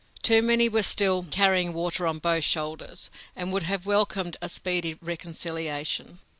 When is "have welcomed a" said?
3.69-4.49